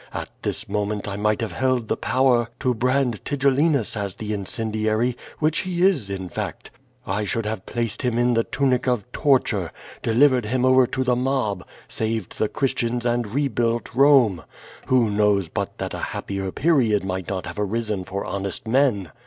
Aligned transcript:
At 0.15 0.31
this 0.41 0.67
moment 0.67 1.07
I 1.07 1.15
might 1.15 1.41
have 1.41 1.51
held 1.51 1.87
the 1.87 1.95
power 1.95 2.47
to 2.61 2.73
brand 2.73 3.23
Tigellinus 3.23 3.95
as 3.95 4.15
the 4.15 4.33
incendiary, 4.33 5.15
which 5.37 5.59
he 5.59 5.83
is 5.83 6.09
in 6.09 6.27
fact. 6.27 6.71
I 7.05 7.23
should 7.23 7.45
have 7.45 7.67
placed 7.67 8.01
him 8.01 8.17
in 8.17 8.33
the 8.33 8.43
tunic 8.43 8.87
of 8.87 9.05
torture, 9.11 9.71
delivered 10.01 10.47
him 10.47 10.65
over 10.65 10.87
to 10.87 11.03
the 11.03 11.15
mob, 11.15 11.63
saved 11.87 12.39
the 12.39 12.49
Christians 12.49 13.05
and 13.05 13.35
rebuilt 13.35 13.93
Rome. 13.93 14.41
Who 14.87 15.11
knows 15.11 15.49
but 15.49 15.77
that 15.77 15.93
a 15.93 15.99
happier 15.99 16.51
period 16.51 17.05
might 17.05 17.29
not 17.29 17.45
have 17.45 17.59
arisen 17.59 18.03
for 18.03 18.25
honest 18.25 18.67
men? 18.67 19.11